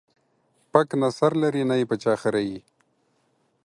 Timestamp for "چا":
2.03-2.13